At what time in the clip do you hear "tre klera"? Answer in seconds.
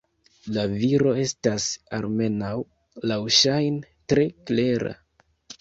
4.15-4.99